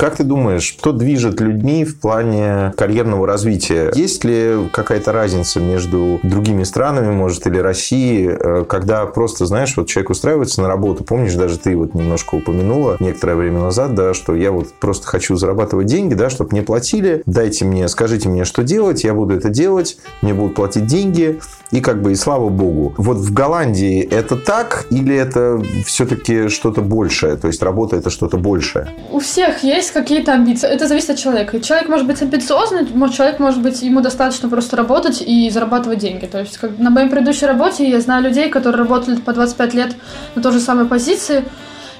Как 0.00 0.16
ты 0.16 0.24
думаешь, 0.24 0.62
что 0.62 0.92
движет 0.92 1.42
людьми 1.42 1.84
в 1.84 2.00
плане 2.00 2.72
карьерного 2.78 3.26
развития? 3.26 3.92
Есть 3.94 4.24
ли 4.24 4.66
какая-то 4.72 5.12
разница 5.12 5.60
между 5.60 6.20
другими 6.22 6.62
странами, 6.62 7.12
может, 7.12 7.46
или 7.46 7.58
Россией, 7.58 8.30
э, 8.30 8.64
когда 8.66 9.04
просто, 9.04 9.44
знаешь, 9.44 9.76
вот 9.76 9.88
человек 9.88 10.08
устраивается 10.08 10.62
на 10.62 10.68
работу, 10.68 11.04
помнишь, 11.04 11.34
даже 11.34 11.58
ты 11.58 11.76
вот 11.76 11.92
немножко 11.92 12.36
упомянула 12.36 12.96
некоторое 12.98 13.34
время 13.34 13.60
назад, 13.60 13.94
да, 13.94 14.14
что 14.14 14.34
я 14.34 14.52
вот 14.52 14.72
просто 14.72 15.06
хочу 15.06 15.36
зарабатывать 15.36 15.88
деньги, 15.88 16.14
да, 16.14 16.30
чтобы 16.30 16.52
мне 16.52 16.62
платили, 16.62 17.22
дайте 17.26 17.66
мне, 17.66 17.86
скажите 17.86 18.30
мне, 18.30 18.46
что 18.46 18.62
делать, 18.62 19.04
я 19.04 19.12
буду 19.12 19.34
это 19.34 19.50
делать, 19.50 19.98
мне 20.22 20.32
будут 20.32 20.54
платить 20.54 20.86
деньги, 20.86 21.40
и 21.70 21.80
как 21.80 22.02
бы 22.02 22.12
и 22.12 22.14
слава 22.14 22.48
богу. 22.48 22.94
Вот 22.96 23.18
в 23.18 23.32
Голландии 23.32 24.02
это 24.02 24.36
так 24.36 24.86
или 24.90 25.14
это 25.14 25.62
все-таки 25.86 26.48
что-то 26.48 26.82
большее? 26.82 27.36
То 27.36 27.46
есть 27.46 27.62
работа 27.62 27.96
это 27.96 28.10
что-то 28.10 28.36
большее? 28.36 28.88
У 29.10 29.20
всех 29.20 29.62
есть 29.62 29.92
какие-то 29.92 30.32
амбиции. 30.32 30.68
Это 30.68 30.86
зависит 30.86 31.10
от 31.10 31.18
человека. 31.18 31.60
Человек 31.60 31.88
может 31.88 32.06
быть 32.06 32.20
амбициозный, 32.22 32.86
человек 33.12 33.38
может 33.38 33.62
быть, 33.62 33.82
ему 33.82 34.00
достаточно 34.00 34.48
просто 34.48 34.76
работать 34.76 35.22
и 35.24 35.50
зарабатывать 35.50 35.98
деньги. 35.98 36.26
То 36.26 36.40
есть 36.40 36.58
как 36.58 36.78
на 36.78 36.90
моей 36.90 37.08
предыдущей 37.08 37.46
работе 37.46 37.88
я 37.88 38.00
знаю 38.00 38.24
людей, 38.24 38.48
которые 38.50 38.80
работали 38.80 39.16
по 39.16 39.32
25 39.32 39.74
лет 39.74 39.96
на 40.34 40.42
той 40.42 40.52
же 40.52 40.60
самой 40.60 40.86
позиции, 40.86 41.44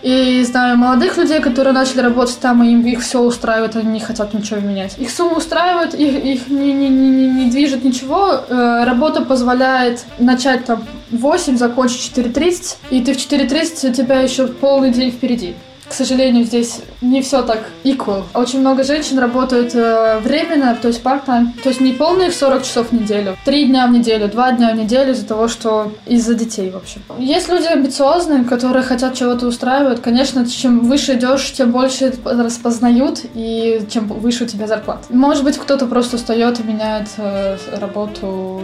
и 0.03 0.43
знаю 0.45 0.77
молодых 0.77 1.17
людей, 1.17 1.41
которые 1.41 1.73
начали 1.73 2.01
работать 2.01 2.39
там, 2.41 2.63
и 2.63 2.71
им 2.71 2.85
их 2.87 3.01
все 3.01 3.21
устраивает, 3.21 3.77
они 3.77 3.93
не 3.93 4.01
хотят 4.01 4.33
ничего 4.35 4.61
менять. 4.61 4.99
Их 4.99 5.11
сумма 5.11 5.37
устраивает, 5.37 5.95
их, 5.95 6.25
их 6.25 6.49
не, 6.49 6.73
не, 6.73 6.89
не, 6.89 7.27
не 7.27 7.51
движет 7.51 7.85
ничего. 7.85 8.41
Э, 8.49 8.85
работа 8.85 9.23
позволяет 9.23 10.05
начать 10.19 10.65
там 10.65 10.85
8, 11.11 11.57
закончить 11.57 12.17
4.30, 12.17 12.77
и 12.91 13.03
ты 13.03 13.15
в 13.15 13.17
4.30 13.17 13.91
у 13.91 13.93
тебя 13.93 14.21
еще 14.21 14.47
полный 14.47 14.91
день 14.91 15.11
впереди 15.11 15.55
к 15.91 15.93
сожалению, 15.93 16.45
здесь 16.45 16.83
не 17.01 17.21
все 17.21 17.43
так 17.43 17.65
equal. 17.83 18.23
Очень 18.33 18.61
много 18.61 18.85
женщин 18.85 19.19
работают 19.19 19.75
э, 19.75 20.21
временно, 20.21 20.79
то 20.81 20.87
есть 20.87 21.03
part-time. 21.03 21.49
То 21.65 21.71
есть 21.71 21.81
не 21.81 21.93
полные 21.93 22.31
40 22.31 22.63
часов 22.63 22.91
в 22.91 22.93
неделю, 22.93 23.37
3 23.45 23.65
дня 23.67 23.89
в 23.89 23.91
неделю, 23.91 24.29
2 24.29 24.53
дня 24.53 24.73
в 24.73 24.77
неделю 24.77 25.13
из-за 25.13 25.27
того, 25.27 25.49
что 25.49 25.93
из-за 26.07 26.35
детей, 26.35 26.71
в 26.71 26.77
общем. 26.77 27.03
Есть 27.19 27.49
люди 27.49 27.67
амбициозные, 27.67 28.45
которые 28.45 28.85
хотят 28.85 29.15
чего-то 29.15 29.49
устраивать. 29.49 30.01
Конечно, 30.01 30.49
чем 30.49 30.79
выше 30.81 31.15
идешь, 31.15 31.53
тем 31.53 31.73
больше 31.73 32.15
распознают 32.25 33.23
и 33.35 33.83
чем 33.91 34.07
выше 34.07 34.45
у 34.45 34.47
тебя 34.47 34.69
зарплата. 34.69 35.07
Может 35.09 35.43
быть, 35.43 35.59
кто-то 35.59 35.87
просто 35.87 36.17
устает 36.17 36.61
и 36.61 36.63
меняет 36.63 37.09
э, 37.17 37.57
работу, 37.81 38.63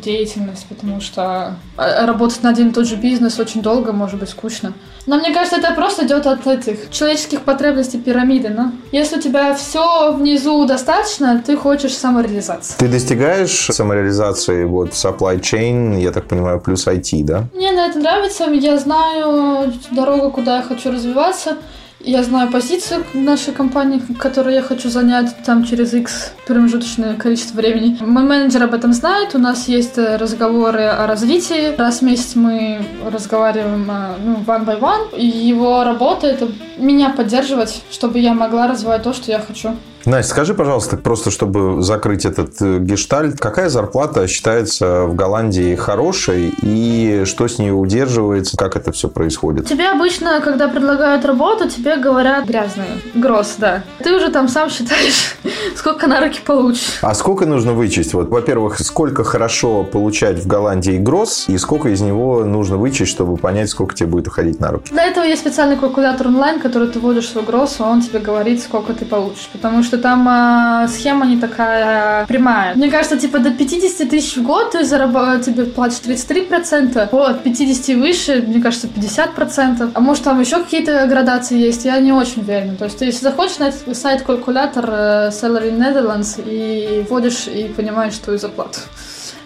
деятельность, 0.00 0.66
потому 0.68 1.00
что 1.00 1.56
э, 1.76 2.06
работать 2.06 2.42
на 2.42 2.50
один 2.50 2.68
и 2.68 2.72
тот 2.72 2.86
же 2.86 2.96
бизнес 2.96 3.38
очень 3.38 3.62
долго, 3.62 3.92
может 3.92 4.18
быть, 4.18 4.28
скучно. 4.28 4.72
Но 5.06 5.16
мне 5.16 5.32
кажется, 5.32 5.56
это 5.56 5.72
просто 5.74 6.06
идет 6.06 6.26
от 6.26 6.46
этих 6.46 6.90
человеческих 6.90 7.42
потребностей 7.42 7.98
пирамиды. 7.98 8.50
Но 8.50 8.72
если 8.92 9.16
у 9.16 9.20
тебя 9.20 9.54
все 9.54 10.12
внизу 10.12 10.66
достаточно, 10.66 11.42
ты 11.44 11.56
хочешь 11.56 11.96
самореализации. 11.96 12.74
Ты 12.78 12.88
достигаешь 12.88 13.68
самореализации 13.70 14.64
вот 14.64 14.90
supply 14.90 15.40
chain, 15.40 16.00
я 16.00 16.12
так 16.12 16.28
понимаю, 16.28 16.60
плюс 16.60 16.86
IT, 16.86 17.24
да? 17.24 17.44
Мне 17.54 17.72
на 17.72 17.86
это 17.86 17.98
нравится. 17.98 18.44
Я 18.44 18.76
знаю 18.78 19.72
дорогу, 19.90 20.30
куда 20.30 20.58
я 20.58 20.62
хочу 20.62 20.92
развиваться. 20.92 21.56
Я 22.00 22.22
знаю 22.22 22.50
позицию 22.50 23.04
нашей 23.12 23.52
компании, 23.52 24.00
которую 24.18 24.54
я 24.54 24.62
хочу 24.62 24.88
занять 24.88 25.34
там 25.44 25.64
через 25.64 25.94
X 25.94 26.32
промежуточное 26.46 27.14
количество 27.16 27.56
времени. 27.56 27.96
Мой 28.00 28.22
менеджер 28.22 28.62
об 28.62 28.74
этом 28.74 28.92
знает, 28.92 29.34
у 29.34 29.38
нас 29.38 29.66
есть 29.66 29.98
э, 29.98 30.16
разговоры 30.16 30.84
о 30.84 31.08
развитии. 31.08 31.74
Раз 31.76 31.98
в 31.98 32.02
месяц 32.02 32.36
мы 32.36 32.80
разговариваем 33.04 33.90
э, 33.90 34.16
ну, 34.24 34.36
one 34.46 34.64
by 34.64 34.80
one, 34.80 35.18
и 35.18 35.26
его 35.26 35.82
работа— 35.82 36.26
это 36.28 36.48
меня 36.76 37.10
поддерживать, 37.10 37.82
чтобы 37.90 38.20
я 38.20 38.32
могла 38.32 38.68
развивать 38.68 39.02
то, 39.02 39.12
что 39.12 39.32
я 39.32 39.40
хочу. 39.40 39.74
Настя, 40.04 40.30
скажи, 40.30 40.54
пожалуйста, 40.54 40.96
просто 40.96 41.30
чтобы 41.30 41.82
закрыть 41.82 42.24
этот 42.24 42.60
э, 42.60 42.78
гештальт, 42.78 43.38
какая 43.38 43.68
зарплата 43.68 44.26
считается 44.26 45.04
в 45.04 45.14
Голландии 45.14 45.74
хорошей 45.74 46.52
и 46.62 47.24
что 47.26 47.48
с 47.48 47.58
ней 47.58 47.72
удерживается, 47.72 48.56
как 48.56 48.76
это 48.76 48.92
все 48.92 49.08
происходит? 49.08 49.66
Тебе 49.66 49.88
обычно, 49.88 50.40
когда 50.40 50.68
предлагают 50.68 51.24
работу, 51.24 51.68
тебе 51.68 51.96
говорят 51.96 52.46
грязные, 52.46 53.00
гроз, 53.14 53.56
да. 53.58 53.82
Ты 54.02 54.14
уже 54.14 54.30
там 54.30 54.48
сам 54.48 54.70
считаешь, 54.70 55.36
сколько 55.76 56.06
на 56.06 56.20
руки 56.20 56.40
получишь. 56.44 56.98
А 57.02 57.14
сколько 57.14 57.44
нужно 57.44 57.72
вычесть? 57.72 58.14
Вот, 58.14 58.28
во-первых, 58.28 58.78
сколько 58.78 59.24
хорошо 59.24 59.84
получать 59.84 60.38
в 60.38 60.46
Голландии 60.46 60.98
гроз 60.98 61.44
и 61.48 61.58
сколько 61.58 61.88
из 61.88 62.00
него 62.00 62.44
нужно 62.44 62.76
вычесть, 62.76 63.10
чтобы 63.10 63.36
понять, 63.36 63.68
сколько 63.68 63.94
тебе 63.94 64.08
будет 64.08 64.28
уходить 64.28 64.60
на 64.60 64.70
руки? 64.70 64.90
Для 64.92 65.06
этого 65.06 65.24
есть 65.24 65.42
специальный 65.42 65.76
калькулятор 65.76 66.28
онлайн, 66.28 66.60
который 66.60 66.88
ты 66.88 66.98
вводишь 66.98 67.28
свой 67.28 67.44
гроз, 67.44 67.78
и 67.78 67.82
он 67.82 68.00
тебе 68.00 68.20
говорит, 68.20 68.62
сколько 68.62 68.94
ты 68.94 69.04
получишь. 69.04 69.48
Потому 69.52 69.82
что 69.82 69.97
там 69.98 70.28
э, 70.28 70.88
схема 70.88 71.26
не 71.26 71.38
такая 71.38 72.26
прямая. 72.26 72.74
Мне 72.74 72.90
кажется, 72.90 73.18
типа 73.18 73.38
до 73.38 73.50
50 73.50 74.08
тысяч 74.08 74.36
в 74.36 74.42
год 74.42 74.72
ты 74.72 74.84
зарабатываешь, 74.84 75.44
тебе 75.44 75.64
платишь 75.64 76.00
33%, 76.04 77.08
от 77.10 77.42
50 77.42 77.88
и 77.88 77.94
выше, 77.94 78.44
мне 78.46 78.62
кажется, 78.62 78.88
50%. 78.88 79.90
А 79.94 80.00
может 80.00 80.24
там 80.24 80.40
еще 80.40 80.62
какие-то 80.62 81.06
градации 81.06 81.58
есть, 81.58 81.84
я 81.84 81.98
не 82.00 82.12
очень 82.12 82.42
уверена. 82.42 82.76
То 82.76 82.84
есть 82.84 82.98
ты, 82.98 83.06
если 83.06 83.22
заходишь 83.22 83.58
на 83.58 83.68
этот 83.68 83.96
сайт 83.96 84.22
калькулятор 84.22 84.84
э, 84.88 85.28
Salary 85.30 85.76
Netherlands 85.76 86.42
и 86.44 87.04
вводишь 87.08 87.46
и 87.46 87.68
понимаешь 87.68 88.16
твою 88.18 88.38
зарплату. 88.38 88.80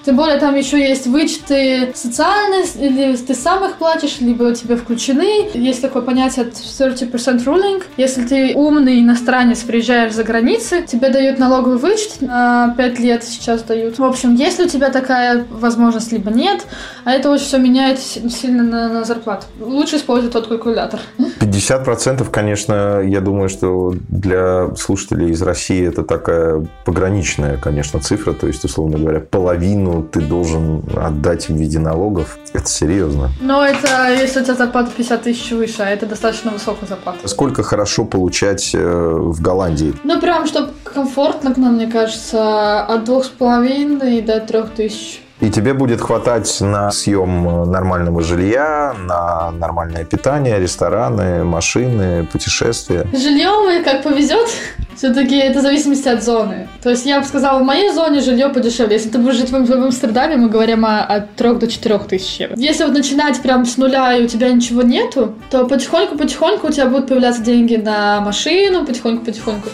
Тем 0.04 0.16
более 0.16 0.38
там 0.38 0.56
еще 0.56 0.80
есть 0.80 1.06
вычеты 1.06 1.92
социальные, 1.94 2.64
или 2.74 3.16
ты 3.16 3.34
сам 3.34 3.64
их 3.64 3.76
платишь, 3.76 4.20
либо 4.20 4.52
тебе 4.54 4.76
включены. 4.76 5.48
Есть 5.54 5.80
такое 5.80 6.02
понятие 6.02 6.46
30% 6.46 7.44
ruling. 7.44 7.82
Если 7.96 8.24
ты 8.26 8.54
умный 8.54 9.00
иностранец, 9.00 9.60
приезжаешь 9.60 10.12
за 10.12 10.24
границы, 10.24 10.82
тебе 10.82 11.10
дают 11.10 11.38
налоговый 11.38 11.78
вычет 11.78 12.20
на 12.20 12.74
5 12.76 12.98
лет 12.98 13.24
сейчас 13.24 13.62
дают. 13.62 13.98
В 13.98 14.04
общем, 14.04 14.34
если 14.34 14.64
у 14.64 14.68
тебя 14.68 14.90
такая 14.90 15.44
возможность, 15.50 16.10
либо 16.10 16.30
нет, 16.30 16.66
а 17.04 17.12
это 17.12 17.30
очень 17.30 17.46
все 17.46 17.58
меняет 17.58 18.00
сильно 18.00 18.62
на, 18.62 18.88
на 18.88 19.04
зарплату. 19.04 19.46
Лучше 19.60 19.96
использовать 19.96 20.32
тот 20.32 20.48
калькулятор. 20.48 21.00
50%, 21.40 22.28
конечно, 22.30 23.00
я 23.02 23.20
думаю, 23.20 23.48
что 23.48 23.94
для 24.08 24.74
слушателей 24.76 25.30
из 25.30 25.42
России 25.42 25.86
это 25.86 26.02
такая 26.02 26.66
пограничная, 26.84 27.56
конечно, 27.56 28.00
цифра. 28.00 28.32
То 28.32 28.46
есть, 28.46 28.64
условно 28.64 28.98
говоря, 28.98 29.20
половину 29.20 29.91
половину 29.92 30.02
ты 30.02 30.20
должен 30.20 30.82
отдать 30.96 31.48
в 31.48 31.54
виде 31.54 31.78
налогов. 31.78 32.38
Это 32.52 32.66
серьезно. 32.66 33.30
Но 33.40 33.64
это 33.64 34.12
если 34.12 34.40
у 34.40 34.44
тебя 34.44 34.54
зарплата 34.54 34.90
50 34.96 35.22
тысяч 35.22 35.50
выше, 35.52 35.82
а 35.82 35.88
это 35.88 36.06
достаточно 36.06 36.50
высокая 36.50 36.88
зарплата. 36.88 37.28
Сколько 37.28 37.62
хорошо 37.62 38.04
получать 38.04 38.74
э, 38.74 38.78
в 38.78 39.40
Голландии? 39.40 39.94
Ну, 40.04 40.20
прям, 40.20 40.46
чтобы 40.46 40.70
комфортно, 40.84 41.50
мне 41.50 41.86
кажется, 41.86 42.80
от 42.84 43.04
двух 43.04 43.24
с 43.24 43.28
половиной 43.28 44.20
до 44.20 44.40
трех 44.40 44.70
тысяч. 44.70 45.22
И 45.42 45.50
тебе 45.50 45.74
будет 45.74 46.00
хватать 46.00 46.60
на 46.60 46.92
съем 46.92 47.68
нормального 47.68 48.22
жилья, 48.22 48.94
на 48.96 49.50
нормальное 49.50 50.04
питание, 50.04 50.60
рестораны, 50.60 51.42
машины, 51.42 52.24
путешествия. 52.30 53.08
Жилье, 53.12 53.82
как 53.82 54.04
повезет, 54.04 54.48
все-таки 54.94 55.36
это 55.36 55.58
в 55.58 55.62
зависимости 55.62 56.06
от 56.06 56.22
зоны. 56.22 56.68
То 56.80 56.90
есть 56.90 57.04
я 57.06 57.18
бы 57.18 57.26
сказала, 57.26 57.58
в 57.58 57.64
моей 57.64 57.90
зоне 57.92 58.20
жилье 58.20 58.50
подешевле. 58.50 58.94
Если 58.94 59.08
ты 59.08 59.18
будешь 59.18 59.34
жить 59.34 59.50
в, 59.50 59.66
в 59.66 59.72
Амстердаме, 59.72 60.36
мы 60.36 60.48
говорим 60.48 60.86
о, 60.86 61.00
от 61.00 61.34
3 61.34 61.54
до 61.54 61.66
4 61.66 61.98
тысяч. 61.98 62.38
Если 62.54 62.84
вот 62.84 62.92
начинать 62.92 63.42
прям 63.42 63.66
с 63.66 63.76
нуля 63.76 64.14
и 64.14 64.22
у 64.22 64.28
тебя 64.28 64.52
ничего 64.52 64.82
нету, 64.82 65.34
то 65.50 65.66
потихоньку-потихоньку 65.66 66.68
у 66.68 66.70
тебя 66.70 66.86
будут 66.86 67.08
появляться 67.08 67.42
деньги 67.42 67.74
на 67.74 68.20
машину, 68.20 68.86
потихоньку-потихоньку 68.86 69.70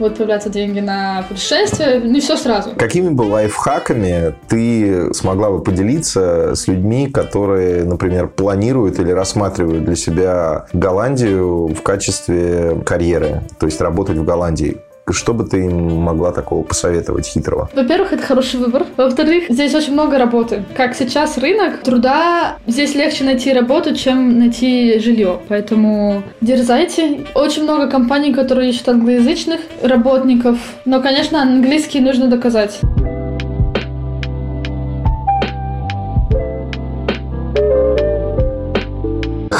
будут 0.00 0.18
появляться 0.18 0.50
деньги 0.50 0.80
на 0.80 1.24
путешествия, 1.28 2.00
не 2.00 2.20
все 2.20 2.36
сразу. 2.36 2.70
Какими 2.76 3.10
бы 3.10 3.22
лайфхаками 3.22 4.34
ты 4.48 5.14
смогла 5.14 5.50
бы 5.50 5.62
поделиться 5.62 6.54
с 6.54 6.66
людьми, 6.66 7.08
которые, 7.08 7.84
например, 7.84 8.28
планируют 8.28 8.98
или 8.98 9.12
рассматривают 9.12 9.84
для 9.84 9.96
себя 9.96 10.66
Голландию 10.72 11.68
в 11.68 11.82
качестве 11.82 12.80
карьеры, 12.84 13.42
то 13.58 13.66
есть 13.66 13.80
работать 13.80 14.16
в 14.16 14.24
Голландии? 14.24 14.78
Что 15.12 15.34
бы 15.34 15.44
ты 15.44 15.64
им 15.64 15.96
могла 15.96 16.32
такого 16.32 16.62
посоветовать 16.62 17.26
хитрого? 17.26 17.68
Во-первых, 17.74 18.12
это 18.12 18.22
хороший 18.22 18.60
выбор. 18.60 18.86
Во-вторых, 18.96 19.44
здесь 19.48 19.74
очень 19.74 19.92
много 19.92 20.18
работы. 20.18 20.64
Как 20.76 20.94
сейчас 20.94 21.38
рынок 21.38 21.82
труда, 21.82 22.56
здесь 22.66 22.94
легче 22.94 23.24
найти 23.24 23.52
работу, 23.52 23.94
чем 23.94 24.38
найти 24.38 24.98
жилье. 24.98 25.40
Поэтому 25.48 26.22
дерзайте. 26.40 27.26
Очень 27.34 27.64
много 27.64 27.88
компаний, 27.88 28.32
которые 28.32 28.70
ищут 28.70 28.88
англоязычных 28.88 29.60
работников. 29.82 30.58
Но, 30.84 31.00
конечно, 31.00 31.42
английский 31.42 32.00
нужно 32.00 32.28
доказать. 32.28 32.80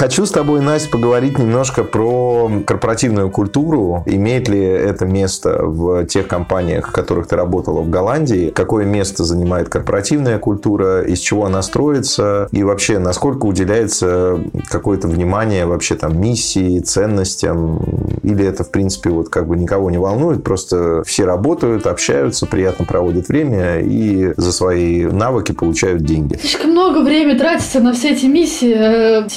Хочу 0.00 0.24
с 0.24 0.30
тобой, 0.30 0.62
Настя, 0.62 0.88
поговорить 0.88 1.38
немножко 1.38 1.84
про 1.84 2.50
корпоративную 2.66 3.28
культуру. 3.28 4.02
Имеет 4.06 4.48
ли 4.48 4.58
это 4.58 5.04
место 5.04 5.58
в 5.62 6.06
тех 6.06 6.26
компаниях, 6.26 6.88
в 6.88 6.90
которых 6.90 7.26
ты 7.26 7.36
работала 7.36 7.82
в 7.82 7.90
Голландии? 7.90 8.48
Какое 8.48 8.86
место 8.86 9.24
занимает 9.24 9.68
корпоративная 9.68 10.38
культура? 10.38 11.02
Из 11.02 11.18
чего 11.18 11.44
она 11.44 11.60
строится? 11.60 12.48
И 12.50 12.62
вообще, 12.62 12.98
насколько 12.98 13.44
уделяется 13.44 14.40
какое-то 14.70 15.06
внимание 15.06 15.66
вообще 15.66 15.96
там 15.96 16.18
миссии, 16.18 16.80
ценностям? 16.80 17.82
Или 18.22 18.46
это, 18.46 18.64
в 18.64 18.70
принципе, 18.70 19.10
вот 19.10 19.28
как 19.28 19.48
бы 19.48 19.58
никого 19.58 19.90
не 19.90 19.98
волнует? 19.98 20.42
Просто 20.42 21.02
все 21.04 21.26
работают, 21.26 21.86
общаются, 21.86 22.46
приятно 22.46 22.86
проводят 22.86 23.28
время 23.28 23.80
и 23.80 24.32
за 24.38 24.50
свои 24.50 25.04
навыки 25.04 25.52
получают 25.52 26.04
деньги. 26.04 26.38
Слишком 26.40 26.70
много 26.70 27.04
времени 27.04 27.36
тратится 27.36 27.80
на 27.80 27.92
все 27.92 28.12
эти 28.12 28.24
миссии, 28.24 28.72
э, 28.74 29.28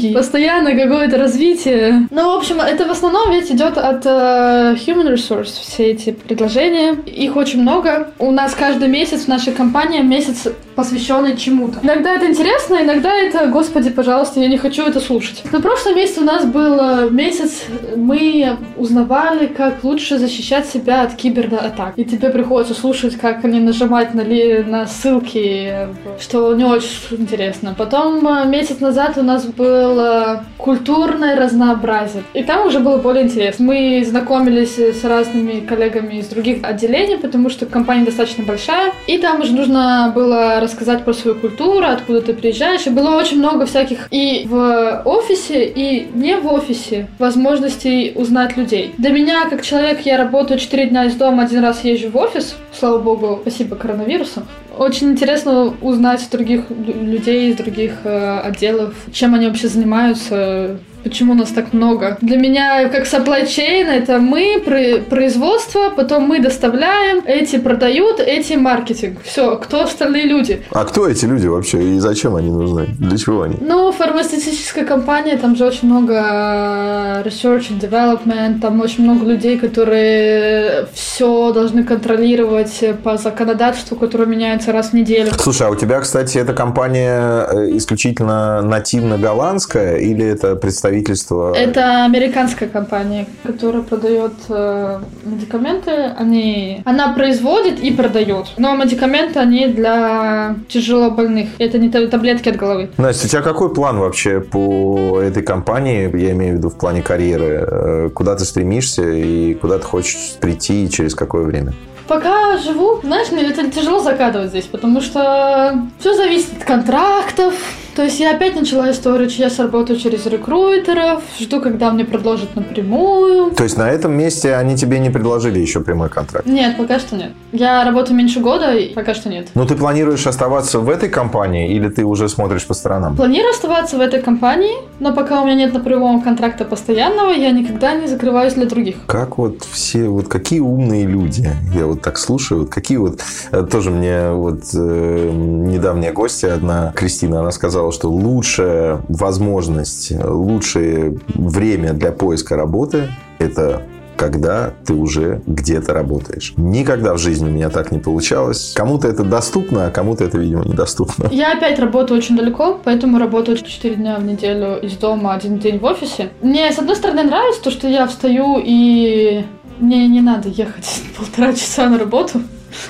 тимбилдинги, 0.00 0.14
постоянно 0.14 0.74
какое-то 0.74 1.16
развитие. 1.16 2.08
Ну, 2.10 2.34
в 2.34 2.38
общем, 2.38 2.60
это 2.60 2.86
в 2.86 2.90
основном 2.90 3.30
ведь 3.30 3.50
идет 3.50 3.78
от 3.78 4.04
э, 4.06 4.76
Human 4.86 5.14
Resource, 5.14 5.60
все 5.60 5.90
эти 5.90 6.12
предложения. 6.12 6.96
Их 7.06 7.36
очень 7.36 7.62
много. 7.62 8.12
У 8.18 8.30
нас 8.30 8.54
каждый 8.54 8.88
месяц 8.88 9.24
в 9.24 9.28
нашей 9.28 9.52
компании 9.52 10.00
месяц 10.00 10.48
посвященный 10.80 11.36
чему-то. 11.36 11.78
Иногда 11.82 12.14
это 12.14 12.26
интересно, 12.26 12.78
иногда 12.80 13.12
это, 13.12 13.46
господи, 13.46 13.90
пожалуйста, 13.90 14.40
я 14.40 14.48
не 14.48 14.56
хочу 14.56 14.82
это 14.82 14.98
слушать. 14.98 15.42
На 15.52 15.60
прошлом 15.60 15.96
месяце 15.96 16.20
у 16.20 16.24
нас 16.24 16.44
был 16.46 16.78
э, 16.80 17.10
месяц, 17.10 17.64
мы 17.96 18.56
узнавали, 18.76 19.46
как 19.46 19.84
лучше 19.84 20.18
защищать 20.18 20.66
себя 20.66 21.02
от 21.02 21.14
кибератак. 21.14 21.92
И 21.96 22.04
тебе 22.04 22.30
приходится 22.30 22.74
слушать, 22.74 23.16
как 23.16 23.44
они 23.44 23.60
нажимать 23.60 24.14
на, 24.14 24.22
ли, 24.22 24.64
на 24.66 24.86
ссылки, 24.86 25.88
что 26.18 26.54
не 26.54 26.64
очень 26.64 27.18
интересно. 27.18 27.74
Потом 27.76 28.26
э, 28.26 28.46
месяц 28.46 28.80
назад 28.80 29.18
у 29.18 29.22
нас 29.22 29.44
было 29.44 30.44
культурное 30.56 31.36
разнообразие. 31.36 32.22
И 32.32 32.42
там 32.42 32.66
уже 32.66 32.78
было 32.78 32.96
более 32.96 33.24
интересно. 33.24 33.66
Мы 33.66 34.02
знакомились 34.06 34.78
с 34.78 35.04
разными 35.04 35.60
коллегами 35.60 36.14
из 36.14 36.28
других 36.28 36.64
отделений, 36.64 37.18
потому 37.18 37.50
что 37.50 37.66
компания 37.66 38.06
достаточно 38.06 38.44
большая. 38.44 38.92
И 39.06 39.18
там 39.18 39.40
уже 39.40 39.52
нужно 39.52 40.12
было 40.14 40.60
рассказать 40.70 41.04
про 41.04 41.12
свою 41.12 41.36
культуру, 41.36 41.84
откуда 41.86 42.22
ты 42.22 42.32
приезжаешь. 42.32 42.86
И 42.86 42.90
было 42.90 43.16
очень 43.16 43.38
много 43.38 43.66
всяких 43.66 44.08
и 44.10 44.46
в 44.48 45.02
офисе, 45.04 45.64
и 45.64 46.08
не 46.14 46.36
в 46.36 46.46
офисе 46.46 47.08
возможностей 47.18 48.12
узнать 48.14 48.56
людей. 48.56 48.94
Для 48.98 49.10
меня, 49.10 49.48
как 49.48 49.62
человек, 49.62 50.00
я 50.04 50.16
работаю 50.16 50.58
4 50.58 50.86
дня 50.86 51.04
из 51.04 51.14
дома, 51.14 51.44
один 51.44 51.62
раз 51.62 51.84
езжу 51.84 52.10
в 52.10 52.16
офис. 52.16 52.56
Слава 52.78 52.98
богу, 52.98 53.38
спасибо 53.42 53.76
коронавирусу. 53.76 54.42
Очень 54.78 55.10
интересно 55.10 55.74
узнать 55.82 56.26
других 56.30 56.64
людей 56.70 57.50
из 57.50 57.56
других 57.56 57.92
э, 58.04 58.40
отделов, 58.40 58.94
чем 59.12 59.34
они 59.34 59.48
вообще 59.48 59.68
занимаются, 59.68 60.78
Почему 61.02 61.34
нас 61.34 61.48
так 61.48 61.72
много? 61.72 62.18
Для 62.20 62.36
меня, 62.36 62.88
как 62.88 63.04
supply 63.04 63.44
chain, 63.44 63.86
это 63.86 64.18
мы, 64.18 64.62
производство, 65.08 65.90
потом 65.90 66.24
мы 66.24 66.40
доставляем, 66.40 67.22
эти 67.26 67.56
продают, 67.56 68.20
эти 68.20 68.54
маркетинг. 68.54 69.18
Все, 69.24 69.56
кто 69.56 69.84
остальные 69.84 70.24
люди? 70.26 70.62
А 70.72 70.84
кто 70.84 71.08
эти 71.08 71.24
люди 71.24 71.46
вообще 71.46 71.94
и 71.94 71.98
зачем 71.98 72.36
они 72.36 72.50
нужны? 72.50 72.88
Для 72.98 73.16
чего 73.16 73.42
они? 73.42 73.56
Ну, 73.60 73.92
фармацевтическая 73.92 74.84
компания, 74.84 75.36
там 75.38 75.56
же 75.56 75.64
очень 75.64 75.88
много 75.88 76.14
э, 76.14 77.22
research 77.26 77.70
and 77.70 77.80
development, 77.80 78.60
там 78.60 78.80
очень 78.80 79.04
много 79.04 79.24
людей, 79.24 79.58
которые 79.58 80.86
все 80.92 81.52
должны 81.52 81.84
контролировать 81.84 82.84
по 83.02 83.16
законодательству, 83.16 83.96
которое 83.96 84.26
меняется 84.26 84.72
раз 84.72 84.90
в 84.90 84.92
неделю. 84.92 85.30
Слушай, 85.38 85.68
а 85.68 85.70
у 85.70 85.76
тебя, 85.76 86.00
кстати, 86.00 86.36
эта 86.38 86.52
компания 86.52 87.46
э, 87.50 87.76
исключительно 87.76 88.60
нативно 88.62 89.16
голландская 89.16 89.96
или 89.96 90.26
это 90.26 90.56
представитель 90.56 90.89
представительство? 90.90 91.54
Это 91.54 92.04
американская 92.04 92.68
компания, 92.68 93.26
которая 93.42 93.82
продает 93.82 94.32
э, 94.48 95.00
медикаменты. 95.24 95.90
Они, 96.18 96.82
она 96.84 97.12
производит 97.12 97.80
и 97.80 97.92
продает. 97.92 98.46
Но 98.58 98.76
медикаменты 98.76 99.38
они 99.38 99.68
для 99.68 100.56
тяжелобольных. 100.68 101.48
Это 101.58 101.78
не 101.78 101.88
таблетки 101.88 102.48
от 102.48 102.56
головы. 102.56 102.90
Настя, 102.96 103.26
у 103.26 103.30
тебя 103.30 103.42
какой 103.42 103.72
план 103.72 103.98
вообще 103.98 104.40
по 104.40 105.20
этой 105.20 105.42
компании? 105.42 106.10
Я 106.16 106.32
имею 106.32 106.54
в 106.54 106.58
виду 106.58 106.70
в 106.70 106.76
плане 106.76 107.02
карьеры. 107.02 107.66
Э, 107.66 108.10
куда 108.14 108.34
ты 108.36 108.44
стремишься 108.44 109.08
и 109.08 109.54
куда 109.54 109.78
ты 109.78 109.84
хочешь 109.84 110.34
прийти 110.40 110.86
и 110.86 110.90
через 110.90 111.14
какое 111.14 111.44
время? 111.44 111.72
Пока 112.08 112.58
живу, 112.58 112.98
знаешь, 113.04 113.30
мне 113.30 113.44
это 113.44 113.70
тяжело 113.70 114.00
закадывать 114.00 114.48
здесь, 114.48 114.64
потому 114.64 115.00
что 115.00 115.80
все 116.00 116.12
зависит 116.14 116.48
от 116.58 116.64
контрактов, 116.64 117.54
то 118.00 118.04
есть 118.04 118.18
я 118.18 118.34
опять 118.34 118.56
начала 118.56 118.90
историю, 118.90 119.28
я 119.28 119.50
работаю 119.58 119.98
через 119.98 120.24
рекрутеров, 120.24 121.22
жду, 121.38 121.60
когда 121.60 121.90
мне 121.90 122.06
предложат 122.06 122.56
напрямую. 122.56 123.50
То 123.50 123.64
есть 123.64 123.76
на 123.76 123.90
этом 123.90 124.16
месте 124.16 124.54
они 124.54 124.74
тебе 124.74 124.98
не 125.00 125.10
предложили 125.10 125.58
еще 125.58 125.80
прямой 125.80 126.08
контракт? 126.08 126.46
Нет, 126.46 126.78
пока 126.78 126.98
что 126.98 127.14
нет. 127.14 127.32
Я 127.52 127.84
работаю 127.84 128.16
меньше 128.16 128.40
года, 128.40 128.74
и 128.74 128.94
пока 128.94 129.12
что 129.12 129.28
нет. 129.28 129.48
Ну 129.54 129.66
ты 129.66 129.74
планируешь 129.74 130.26
оставаться 130.26 130.78
в 130.78 130.88
этой 130.88 131.10
компании 131.10 131.74
или 131.74 131.90
ты 131.90 132.06
уже 132.06 132.30
смотришь 132.30 132.66
по 132.66 132.72
сторонам? 132.72 133.16
Планирую 133.16 133.50
оставаться 133.50 133.98
в 133.98 134.00
этой 134.00 134.22
компании, 134.22 134.76
но 134.98 135.12
пока 135.12 135.42
у 135.42 135.44
меня 135.44 135.56
нет 135.56 135.74
напрямую 135.74 136.22
контракта 136.22 136.64
постоянного, 136.64 137.32
я 137.32 137.50
никогда 137.50 137.92
не 137.92 138.06
закрываюсь 138.06 138.54
для 138.54 138.64
других. 138.64 138.96
Как 139.04 139.36
вот 139.36 139.62
все, 139.70 140.08
вот 140.08 140.28
какие 140.28 140.60
умные 140.60 141.04
люди. 141.04 141.50
Я 141.74 141.84
вот 141.84 142.00
так 142.00 142.16
слушаю, 142.16 142.60
вот 142.60 142.70
какие 142.70 142.96
вот... 142.96 143.20
Э, 143.50 143.62
тоже 143.70 143.90
мне 143.90 144.30
вот 144.30 144.62
э, 144.72 145.30
недавняя 145.34 146.12
гостья 146.12 146.54
одна, 146.54 146.92
Кристина, 146.96 147.40
она 147.40 147.50
сказала, 147.50 147.89
сказал, 147.90 147.92
что 147.92 148.10
лучшая 148.10 149.00
возможность, 149.08 150.12
лучшее 150.24 151.16
время 151.34 151.92
для 151.92 152.12
поиска 152.12 152.56
работы– 152.56 153.08
это 153.38 153.82
когда 154.16 154.74
ты 154.84 154.92
уже 154.92 155.40
где-то 155.46 155.94
работаешь. 155.94 156.52
Никогда 156.58 157.14
в 157.14 157.18
жизни 157.18 157.48
у 157.48 157.50
меня 157.50 157.70
так 157.70 157.90
не 157.90 157.98
получалось. 157.98 158.74
Кому-то 158.76 159.08
это 159.08 159.24
доступно, 159.24 159.86
а 159.86 159.90
кому-то 159.90 160.24
это, 160.24 160.36
видимо, 160.36 160.62
недоступно. 160.62 161.28
Я 161.32 161.54
опять 161.54 161.78
работаю 161.78 162.18
очень 162.18 162.36
далеко, 162.36 162.78
поэтому 162.84 163.18
работаю 163.18 163.56
4 163.56 163.94
дня 163.94 164.18
в 164.18 164.24
неделю 164.24 164.78
из 164.82 164.92
дома, 164.98 165.32
один 165.32 165.58
день 165.58 165.78
в 165.78 165.84
офисе. 165.84 166.28
Мне, 166.42 166.70
с 166.70 166.78
одной 166.78 166.96
стороны, 166.96 167.22
нравится 167.22 167.62
то, 167.62 167.70
что 167.70 167.88
я 167.88 168.06
встаю 168.06 168.60
и 168.62 169.42
мне 169.78 170.06
не 170.06 170.20
надо 170.20 170.50
ехать 170.50 171.02
полтора 171.16 171.54
часа 171.54 171.88
на 171.88 171.98
работу 171.98 172.42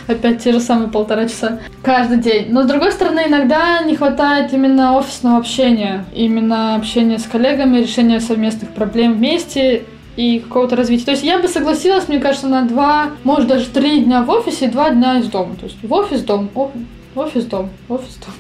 опять 0.07 0.43
те 0.43 0.53
же 0.53 0.61
самые 0.61 0.91
полтора 0.91 1.27
часа 1.29 1.61
каждый 1.83 2.19
день. 2.19 2.47
Но 2.51 2.63
с 2.63 2.67
другой 2.67 2.93
стороны, 2.93 3.25
иногда 3.27 3.83
не 3.83 3.97
хватает 3.97 4.53
именно 4.53 4.97
офисного 4.97 5.39
общения, 5.39 6.05
именно 6.15 6.75
общения 6.75 7.19
с 7.19 7.25
коллегами, 7.25 7.79
решения 7.79 8.21
совместных 8.21 8.71
проблем 8.71 9.15
вместе 9.15 9.85
и 10.17 10.41
какого-то 10.41 10.77
развития. 10.77 11.05
То 11.07 11.11
есть 11.13 11.25
я 11.25 11.39
бы 11.39 11.49
согласилась, 11.49 12.09
мне 12.09 12.19
кажется, 12.19 12.49
на 12.49 12.63
два, 12.63 13.11
может 13.25 13.49
даже 13.49 13.67
три 13.67 14.01
дня 14.01 14.23
в 14.23 14.31
офисе 14.31 14.67
и 14.67 14.71
два 14.71 14.91
дня 14.91 15.19
из 15.19 15.27
дома. 15.27 15.57
То 15.57 15.67
есть 15.67 15.79
в 15.83 15.93
офис, 15.93 16.23
дом, 16.23 16.51
офис, 17.15 17.45
дом, 17.45 17.71
офис, 17.89 18.17
дом. 18.17 18.35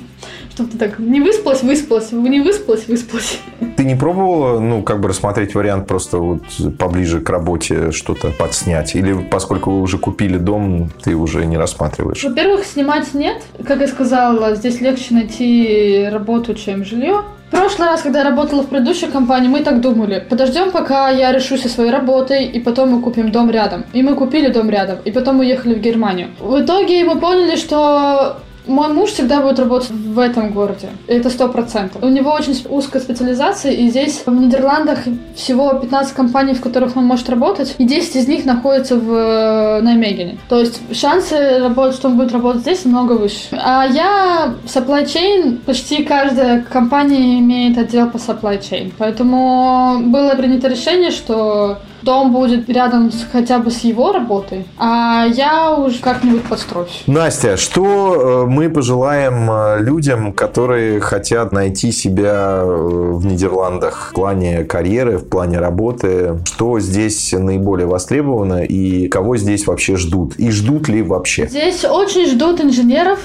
Чтобы 0.52 0.70
ты 0.70 0.78
так 0.78 0.98
не 0.98 1.20
выспалась, 1.20 1.62
выспалась, 1.62 2.12
не 2.12 2.40
выспалась, 2.40 2.86
выспалась. 2.86 3.40
Ты 3.80 3.86
не 3.86 3.94
пробовала, 3.94 4.60
ну, 4.60 4.82
как 4.82 5.00
бы 5.00 5.08
рассмотреть 5.08 5.54
вариант 5.54 5.86
просто 5.86 6.18
вот 6.18 6.42
поближе 6.78 7.22
к 7.22 7.30
работе 7.30 7.92
что-то 7.92 8.28
подснять? 8.28 8.94
Или 8.94 9.14
поскольку 9.14 9.70
вы 9.70 9.80
уже 9.80 9.96
купили 9.96 10.36
дом, 10.36 10.90
ты 11.02 11.16
уже 11.16 11.46
не 11.46 11.56
рассматриваешь? 11.56 12.22
Во-первых, 12.22 12.66
снимать 12.66 13.14
нет. 13.14 13.42
Как 13.66 13.80
я 13.80 13.88
сказала, 13.88 14.54
здесь 14.54 14.82
легче 14.82 15.14
найти 15.14 16.06
работу, 16.12 16.52
чем 16.52 16.84
жилье. 16.84 17.22
В 17.48 17.50
прошлый 17.52 17.88
раз, 17.88 18.02
когда 18.02 18.18
я 18.18 18.26
работала 18.26 18.62
в 18.64 18.66
предыдущей 18.66 19.06
компании, 19.06 19.48
мы 19.48 19.60
так 19.60 19.80
думали. 19.80 20.26
Подождем, 20.28 20.72
пока 20.72 21.08
я 21.08 21.32
решусь 21.32 21.62
со 21.62 21.70
своей 21.70 21.90
работой, 21.90 22.44
и 22.44 22.60
потом 22.60 22.90
мы 22.90 23.00
купим 23.00 23.32
дом 23.32 23.50
рядом. 23.50 23.86
И 23.94 24.02
мы 24.02 24.14
купили 24.14 24.52
дом 24.52 24.68
рядом, 24.68 24.98
и 25.06 25.10
потом 25.10 25.40
уехали 25.40 25.72
в 25.72 25.80
Германию. 25.80 26.28
В 26.38 26.60
итоге 26.60 27.02
мы 27.04 27.18
поняли, 27.18 27.56
что 27.56 28.40
мой 28.66 28.92
муж 28.92 29.10
всегда 29.10 29.40
будет 29.40 29.58
работать 29.58 29.90
в 29.90 30.18
этом 30.18 30.50
городе. 30.52 30.88
Это 31.06 31.30
сто 31.30 31.48
процентов. 31.48 32.02
У 32.02 32.08
него 32.08 32.30
очень 32.32 32.56
узкая 32.68 33.02
специализация, 33.02 33.72
и 33.72 33.88
здесь 33.88 34.22
в 34.26 34.32
Нидерландах 34.32 35.00
всего 35.34 35.72
15 35.74 36.14
компаний, 36.14 36.54
в 36.54 36.60
которых 36.60 36.96
он 36.96 37.04
может 37.04 37.28
работать, 37.28 37.74
и 37.78 37.84
10 37.84 38.16
из 38.16 38.28
них 38.28 38.44
находятся 38.44 38.96
в 38.96 39.12
э, 39.12 39.80
Наймегене. 39.82 40.38
То 40.48 40.60
есть 40.60 40.80
шансы, 40.94 41.58
работать, 41.58 41.96
что 41.96 42.08
он 42.08 42.16
будет 42.16 42.32
работать 42.32 42.62
здесь, 42.62 42.84
намного 42.84 43.12
выше. 43.12 43.48
А 43.52 43.86
я 43.86 44.54
supply 44.66 45.04
chain, 45.04 45.58
почти 45.64 46.04
каждая 46.04 46.62
компания 46.62 47.38
имеет 47.38 47.78
отдел 47.78 48.10
по 48.10 48.16
supply 48.16 48.60
chain. 48.60 48.92
Поэтому 48.98 50.00
было 50.04 50.34
принято 50.34 50.68
решение, 50.68 51.10
что 51.10 51.78
дом 52.02 52.32
будет 52.32 52.68
рядом 52.68 53.10
с, 53.10 53.26
хотя 53.30 53.58
бы 53.58 53.70
с 53.70 53.80
его 53.80 54.12
работой, 54.12 54.66
а 54.78 55.26
я 55.26 55.74
уже 55.74 56.00
как-нибудь 56.00 56.42
подстроюсь. 56.44 57.02
Настя, 57.06 57.56
что 57.56 58.44
э, 58.44 58.46
мы 58.46 58.70
пожелаем 58.70 59.50
э, 59.50 59.80
людям, 59.80 60.32
которые 60.32 61.00
хотят 61.00 61.52
найти 61.52 61.92
себя 61.92 62.60
э, 62.62 62.64
в 62.64 63.24
Нидерландах 63.26 64.10
в 64.10 64.14
плане 64.14 64.64
карьеры, 64.64 65.18
в 65.18 65.28
плане 65.28 65.58
работы? 65.58 66.38
Что 66.44 66.80
здесь 66.80 67.32
наиболее 67.32 67.86
востребовано 67.86 68.64
и 68.64 69.08
кого 69.08 69.36
здесь 69.36 69.66
вообще 69.66 69.96
ждут? 69.96 70.36
И 70.36 70.50
ждут 70.50 70.88
ли 70.88 71.02
вообще? 71.02 71.46
Здесь 71.48 71.84
очень 71.84 72.26
ждут 72.26 72.60
инженеров, 72.60 73.18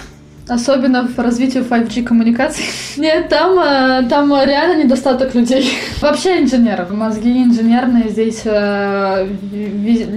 Особенно 0.47 1.07
в 1.07 1.17
развитии 1.17 1.61
5G 1.61 2.03
коммуникаций. 2.03 2.65
Нет, 2.97 3.29
там, 3.29 3.57
э, 3.59 4.07
там 4.07 4.31
реально 4.31 4.83
недостаток 4.83 5.33
людей. 5.33 5.67
Вообще 6.01 6.41
инженеров. 6.41 6.91
Мозги 6.91 7.43
инженерные 7.43 8.09
здесь 8.09 8.41
э, 8.45 9.27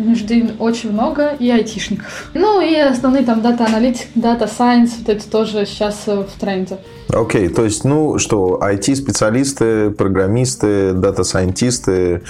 нужды 0.05 0.51
очень 0.59 0.93
много 0.93 1.35
и 1.39 1.51
айтишников. 1.51 2.31
Ну 2.35 2.61
и 2.61 2.75
основные 2.77 3.25
там 3.25 3.41
data-аналитик, 3.41 4.09
data 4.15 4.42
science, 4.42 4.97
вот 4.99 5.09
это 5.09 5.31
тоже 5.31 5.65
сейчас 5.65 6.03
э, 6.07 6.25
в 6.25 6.39
тренде. 6.39 6.79
Okay, 7.09 7.47
okay, 7.47 7.55
то 7.55 7.65
есть, 7.65 7.85
ну 7.85 8.19
что, 8.19 8.61
IT-специалисты, 8.63 9.91
программисты, 9.91 10.93
data 10.93 11.28
scientist 11.28 12.06
ы, 12.06 12.23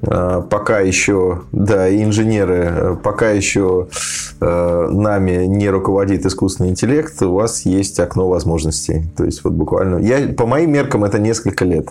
пока 0.00 0.80
еще, 0.80 1.42
да, 1.52 1.92
инженеры, 1.92 2.72
э, 2.72 2.96
пока 3.02 3.30
еще 3.30 3.88
э, 4.40 4.88
нами 4.90 5.44
не 5.46 5.68
руководит 5.68 6.24
искусственный 6.24 6.70
интеллект, 6.70 7.20
у 7.22 7.32
вас 7.32 7.66
есть 7.66 7.98
окно 7.98 8.28
возможностей. 8.28 9.04
То 9.16 9.24
есть, 9.24 9.42
вот 9.42 9.54
буквально... 9.54 9.98
Я, 9.98 10.28
по 10.32 10.46
моим 10.46 10.72
меркам, 10.72 11.04
это 11.04 11.18
несколько 11.18 11.64
лет, 11.64 11.88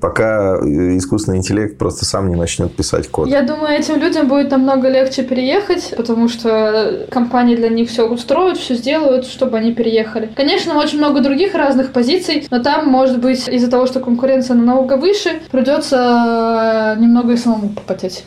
пока 0.00 0.56
искусственный 0.56 1.38
интеллект 1.38 1.76
просто 1.76 2.06
сам 2.06 2.28
не 2.28 2.36
начнет 2.36 2.74
писать 2.74 3.08
код. 3.08 3.28
Я 3.28 3.42
думаю, 3.42 3.78
этим 3.78 4.00
людям 4.00 4.28
будет 4.28 4.50
намного 4.50 4.88
легче 4.88 5.22
переехать, 5.22 5.92
потому 5.96 6.28
что 6.28 7.06
компании 7.10 7.56
для 7.56 7.68
них 7.68 7.90
все 7.90 8.08
устроят, 8.08 8.56
все 8.56 8.74
сделают, 8.74 9.26
чтобы 9.26 9.58
они 9.58 9.74
переехали. 9.74 10.30
Конечно, 10.34 10.78
очень 10.78 10.98
много 10.98 11.20
других 11.20 11.54
разных 11.54 11.92
позиций, 11.92 12.46
но 12.50 12.62
там, 12.62 12.88
может 12.88 13.20
быть, 13.20 13.46
из-за 13.48 13.70
того, 13.70 13.86
что 13.86 14.00
конкуренция 14.00 14.56
намного 14.56 14.96
выше, 14.96 15.40
придется 15.50 16.96
немного 16.98 17.36
самому 17.42 17.70
попотеть. 17.70 18.24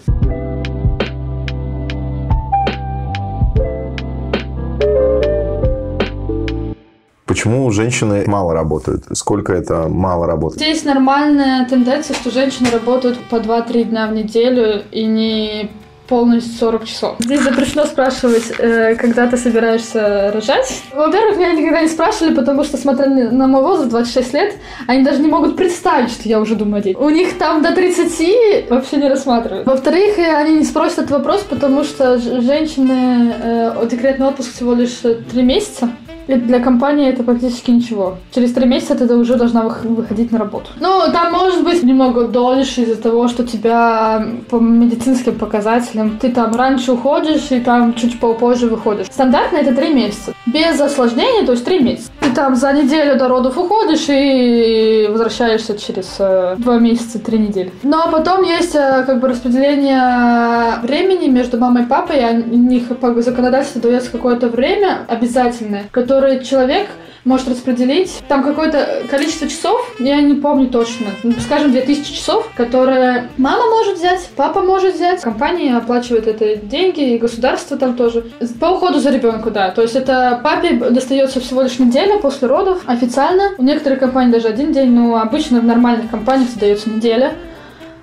Почему 7.25 7.69
женщины 7.72 8.24
мало 8.27 8.53
работают? 8.53 9.05
Сколько 9.13 9.53
это 9.53 9.88
мало 9.89 10.25
работает? 10.25 10.62
Здесь 10.62 10.86
нормальная 10.86 11.67
тенденция, 11.67 12.15
что 12.15 12.31
женщины 12.31 12.69
работают 12.72 13.17
по 13.29 13.36
2-3 13.36 13.84
дня 13.84 14.07
в 14.07 14.13
неделю 14.13 14.84
и 14.91 15.05
не 15.05 15.69
полностью 16.07 16.53
40 16.53 16.85
часов. 16.85 17.15
Здесь 17.19 17.41
запрещено 17.41 17.85
спрашивать, 17.85 18.51
э, 18.57 18.95
когда 18.95 19.27
ты 19.27 19.38
собираешься 19.38 20.31
рожать. 20.33 20.83
Во-первых, 20.93 21.38
меня 21.38 21.53
никогда 21.53 21.81
не 21.81 21.88
спрашивали, 21.88 22.33
потому 22.33 22.63
что, 22.63 22.77
смотря 22.77 23.07
на 23.07 23.47
мой 23.47 23.62
возраст, 23.62 23.89
26 23.89 24.33
лет, 24.33 24.53
они 24.88 25.03
даже 25.03 25.21
не 25.21 25.27
могут 25.27 25.55
представить, 25.55 26.12
что 26.12 26.27
я 26.27 26.39
уже 26.39 26.55
думаю 26.55 26.79
о 26.79 26.83
детях. 26.83 27.01
У 27.01 27.09
них 27.09 27.38
там 27.38 27.62
до 27.62 27.74
30 27.74 28.69
вообще 28.69 28.97
не 28.97 29.09
рассматривают. 29.09 29.67
Во-вторых, 29.67 30.17
э, 30.17 30.35
они 30.35 30.57
не 30.57 30.65
спросят 30.65 31.00
этот 31.00 31.12
вопрос, 31.12 31.45
потому 31.50 31.83
что 31.83 32.17
женщины, 32.17 33.33
э, 33.41 33.88
декретный 33.89 34.27
отпуск 34.27 34.53
всего 34.53 34.74
лишь 34.74 35.01
3 35.31 35.43
месяца. 35.43 35.89
Для 36.27 36.60
компании 36.60 37.10
это 37.10 37.24
практически 37.24 37.72
ничего. 37.72 38.17
Через 38.34 38.53
три 38.53 38.65
месяца 38.65 38.96
ты 38.96 39.15
уже 39.15 39.36
должна 39.36 39.62
выходить 39.62 40.32
на 40.32 40.39
работу. 40.39 40.70
Ну, 40.79 41.01
там 41.12 41.32
может 41.32 41.63
быть 41.63 41.84
немного 41.84 42.27
дольше 42.27 42.82
из-за 42.82 43.01
того, 43.01 43.27
что 43.27 43.46
тебя 43.46 44.25
по 44.50 44.58
медицинским 44.58 45.36
показателям 45.36 46.17
ты 46.20 46.32
там 46.32 46.55
раньше 46.55 46.94
уходишь 46.94 47.51
и 47.51 47.60
там 47.60 47.94
чуть 47.94 48.20
попозже 48.20 48.67
выходишь. 48.67 49.08
Стандартно 49.08 49.58
это 49.58 49.74
три 49.74 49.94
месяца. 49.94 50.34
Без 50.46 50.79
осложнений, 50.79 51.46
то 51.46 51.53
есть 51.53 51.65
три 51.65 51.79
месяца. 51.79 52.12
Ты 52.25 52.32
там 52.32 52.55
за 52.55 52.74
неделю 52.74 53.20
до 53.20 53.27
родов 53.27 53.55
уходишь 53.55 54.05
и 54.10 55.08
возвращаешься 55.12 55.77
через 55.77 56.15
э, 56.17 56.55
два 56.58 56.79
месяца, 56.79 57.20
три 57.20 57.38
недели. 57.38 57.72
Но 57.84 58.10
потом 58.12 58.41
есть 58.41 58.74
э, 58.74 59.03
как 59.05 59.20
бы 59.20 59.27
распределение 59.27 60.79
времени 60.82 61.27
между 61.27 61.60
мамой 61.60 61.84
и 61.84 61.86
папой. 61.86 62.25
У 62.25 62.55
них 62.55 62.88
по 62.98 63.22
законодательству 63.22 63.79
дается 63.79 64.10
какое-то 64.10 64.48
время 64.48 65.05
обязательное, 65.08 65.84
которое 65.91 66.39
человек 66.39 66.88
может 67.25 67.50
распределить. 67.50 68.22
Там 68.27 68.44
какое-то 68.44 69.03
количество 69.10 69.48
часов, 69.48 69.96
я 70.00 70.22
не 70.22 70.36
помню 70.36 70.70
точно, 70.70 71.08
ну, 71.24 71.34
скажем, 71.44 71.72
2000 71.72 72.13
часов, 72.13 72.50
которые 72.55 73.29
мама 73.38 73.65
может 73.70 73.98
взять, 73.98 74.29
папа 74.36 74.62
может 74.62 74.96
взять, 74.96 75.22
компания 75.22 75.75
оплачивает 75.75 76.27
это 76.27 76.55
деньги, 76.55 77.15
и 77.15 77.17
государство 77.17 77.77
там 77.77 77.96
тоже. 77.96 78.25
По 78.60 78.67
уходу 78.67 79.00
за 79.00 79.10
ребенком, 79.10 79.51
да. 79.51 79.72
То 79.72 79.82
есть 79.82 79.96
это 79.96 80.39
папе 80.44 80.75
достается 80.75 81.39
всего 81.39 81.63
лишь 81.63 81.79
неделя 81.79 82.14
после 82.19 82.48
родов 82.48 82.84
официально. 82.86 83.51
У 83.57 83.63
некоторых 83.63 84.00
компаний 84.00 84.31
даже 84.31 84.48
один 84.48 84.72
день, 84.72 84.91
но 84.91 85.17
обычно 85.17 85.60
в 85.60 85.65
нормальных 85.65 86.10
компаниях 86.10 86.50
дается 86.55 86.89
неделя. 86.89 87.34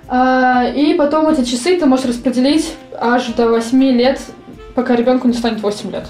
А, 0.07 0.65
и 0.65 0.93
потом 0.93 1.27
эти 1.29 1.43
часы 1.43 1.77
ты 1.79 1.85
можешь 1.85 2.05
распределить 2.05 2.75
аж 2.99 3.27
до 3.27 3.49
8 3.49 3.83
лет, 3.91 4.19
пока 4.75 4.95
ребенку 4.95 5.27
не 5.27 5.33
станет 5.33 5.61
8 5.61 5.91
лет. 5.91 6.07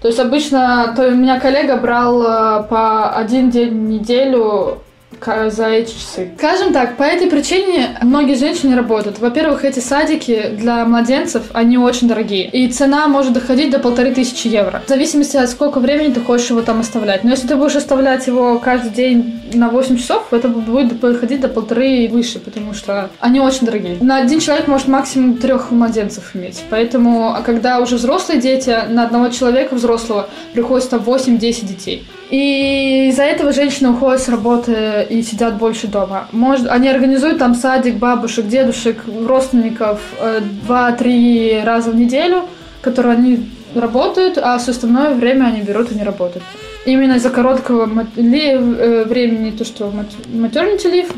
То 0.00 0.08
есть 0.08 0.20
обычно 0.20 0.92
то 0.96 1.08
у 1.08 1.10
меня 1.12 1.40
коллега 1.40 1.76
брал 1.76 2.22
э, 2.22 2.62
по 2.68 3.10
один 3.10 3.50
день 3.50 3.70
в 3.70 3.88
неделю 3.88 4.78
за 5.26 5.68
эти 5.68 5.92
часы. 5.92 6.30
Скажем 6.38 6.72
так, 6.72 6.96
по 6.96 7.02
этой 7.02 7.28
причине 7.28 7.98
многие 8.02 8.34
женщины 8.34 8.76
работают. 8.76 9.18
Во-первых, 9.18 9.64
эти 9.64 9.80
садики 9.80 10.50
для 10.52 10.84
младенцев, 10.84 11.44
они 11.52 11.78
очень 11.78 12.08
дорогие. 12.08 12.48
И 12.48 12.68
цена 12.68 13.08
может 13.08 13.32
доходить 13.32 13.70
до 13.70 13.78
полторы 13.78 14.12
тысячи 14.12 14.46
евро. 14.46 14.82
В 14.84 14.88
зависимости 14.88 15.36
от 15.36 15.50
сколько 15.50 15.80
времени 15.80 16.12
ты 16.12 16.20
хочешь 16.20 16.50
его 16.50 16.62
там 16.62 16.80
оставлять. 16.80 17.24
Но 17.24 17.30
если 17.30 17.48
ты 17.48 17.56
будешь 17.56 17.76
оставлять 17.76 18.26
его 18.26 18.58
каждый 18.58 18.90
день 18.90 19.42
на 19.54 19.68
8 19.68 19.96
часов, 19.96 20.32
это 20.32 20.48
будет 20.48 21.00
доходить 21.00 21.40
до 21.40 21.48
полторы 21.48 21.88
и 21.88 22.08
выше, 22.08 22.38
потому 22.38 22.74
что 22.74 23.10
они 23.20 23.40
очень 23.40 23.66
дорогие. 23.66 23.96
На 24.00 24.18
один 24.18 24.38
человек 24.40 24.68
может 24.68 24.88
максимум 24.88 25.38
трех 25.38 25.70
младенцев 25.70 26.34
иметь. 26.34 26.62
Поэтому, 26.70 27.34
а 27.34 27.42
когда 27.42 27.80
уже 27.80 27.96
взрослые 27.96 28.40
дети, 28.40 28.76
на 28.88 29.04
одного 29.04 29.28
человека 29.28 29.74
взрослого 29.74 30.28
приходится 30.52 30.90
там 30.90 31.00
8-10 31.00 31.66
детей. 31.66 32.06
И 32.30 33.08
из-за 33.10 33.22
этого 33.22 33.52
женщины 33.52 33.90
уходят 33.90 34.20
с 34.20 34.28
работы 34.28 35.06
и 35.08 35.22
сидят 35.22 35.58
больше 35.58 35.86
дома. 35.86 36.26
Может, 36.32 36.66
они 36.68 36.88
организуют 36.88 37.38
там 37.38 37.54
садик 37.54 37.96
бабушек, 37.96 38.48
дедушек, 38.48 38.98
родственников 39.26 40.00
э, 40.18 40.40
два-три 40.66 41.60
раза 41.64 41.90
в 41.90 41.94
неделю, 41.94 42.42
которые 42.80 43.14
они 43.14 43.48
работают, 43.74 44.38
а 44.38 44.58
все 44.58 44.72
остальное 44.72 45.14
время 45.14 45.46
они 45.46 45.62
берут 45.62 45.92
и 45.92 45.94
не 45.94 46.02
работают. 46.02 46.44
Именно 46.84 47.14
из-за 47.14 47.30
короткого 47.30 47.88
э, 48.16 49.04
времени, 49.04 49.50
то, 49.50 49.64
что 49.64 49.92
maternity 50.32 50.84
leave, 50.92 51.14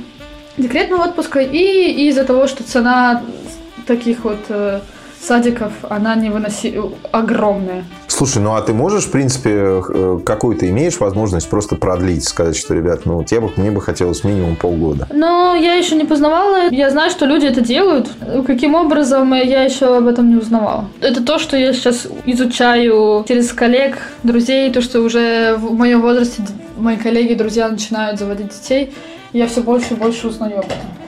декретного 0.59 1.05
отпуска, 1.05 1.41
и 1.41 2.09
из-за 2.09 2.25
того, 2.25 2.47
что 2.47 2.65
цена 2.65 3.23
таких 3.87 4.25
вот 4.25 4.41
э, 4.49 4.81
садиков, 5.21 5.73
она 5.89 6.15
не 6.17 6.31
выноси... 6.31 6.79
огромная. 7.13 7.85
Слушай, 8.19 8.43
ну 8.43 8.57
а 8.57 8.63
ты 8.63 8.75
можешь, 8.75 9.05
в 9.05 9.13
принципе, 9.13 9.51
э, 9.55 10.19
какую-то 10.27 10.69
имеешь 10.69 10.99
возможность 10.99 11.49
просто 11.49 11.77
продлить, 11.77 12.25
сказать, 12.25 12.57
что, 12.57 12.75
ребят, 12.75 13.03
ну, 13.05 13.23
тебе 13.23 13.43
бы, 13.43 13.53
мне 13.55 13.71
бы 13.71 13.81
хотелось 13.81 14.25
минимум 14.25 14.57
полгода? 14.57 15.07
Ну, 15.13 15.55
я 15.55 15.75
еще 15.75 15.95
не 15.95 16.03
познавала. 16.03 16.69
Я 16.73 16.91
знаю, 16.91 17.13
что 17.13 17.27
люди 17.27 17.47
это 17.47 17.61
делают. 17.61 18.11
Каким 18.45 18.75
образом, 18.75 19.33
я 19.35 19.63
еще 19.63 19.99
об 19.99 20.09
этом 20.09 20.31
не 20.31 20.35
узнавала. 20.35 20.87
Это 21.01 21.23
то, 21.23 21.39
что 21.39 21.57
я 21.57 21.73
сейчас 21.73 22.09
изучаю 22.27 23.25
через 23.29 23.53
коллег, 23.53 23.99
друзей, 24.25 24.73
то, 24.73 24.83
что 24.83 25.01
уже 25.03 25.55
в 25.55 25.73
моем 25.75 26.03
возрасте 26.03 26.43
мои 26.77 26.97
коллеги, 26.97 27.35
друзья 27.35 27.69
начинают 27.69 28.19
заводить 28.19 28.49
детей. 28.49 28.93
Я 29.33 29.47
все 29.47 29.61
больше 29.61 29.95
и 29.95 29.97
больше 29.97 30.27
узнаю 30.27 30.59
об 30.59 30.65
этом. 30.65 31.08